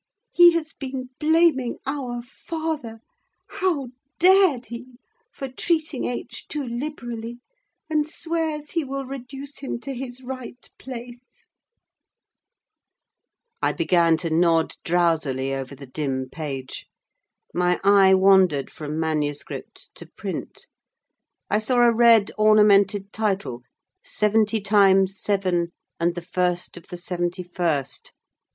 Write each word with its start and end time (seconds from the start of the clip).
He 0.31 0.53
has 0.53 0.73
been 0.73 1.11
blaming 1.19 1.77
our 1.85 2.23
father 2.23 3.01
(how 3.47 3.89
dared 4.17 4.65
he?) 4.65 4.97
for 5.31 5.47
treating 5.47 6.05
H. 6.05 6.47
too 6.47 6.63
liberally; 6.65 7.37
and 7.87 8.09
swears 8.09 8.71
he 8.71 8.83
will 8.83 9.05
reduce 9.05 9.59
him 9.59 9.79
to 9.81 9.93
his 9.93 10.23
right 10.23 10.67
place—" 10.79 11.45
I 13.61 13.73
began 13.73 14.17
to 14.17 14.31
nod 14.31 14.73
drowsily 14.83 15.53
over 15.53 15.75
the 15.75 15.85
dim 15.85 16.29
page: 16.31 16.87
my 17.53 17.79
eye 17.83 18.15
wandered 18.15 18.71
from 18.71 18.99
manuscript 18.99 19.91
to 19.93 20.07
print. 20.07 20.65
I 21.47 21.59
saw 21.59 21.75
a 21.81 21.93
red 21.93 22.31
ornamented 22.39 23.13
title—"Seventy 23.13 24.61
Times 24.61 25.21
Seven, 25.21 25.73
and 25.99 26.15
the 26.15 26.23
First 26.23 26.75
of 26.75 26.87
the 26.87 26.97
Seventy 26.97 27.43
First. 27.43 28.13